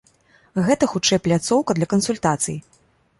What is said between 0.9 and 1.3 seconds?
хутчэй